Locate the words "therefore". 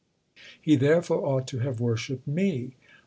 0.77-1.23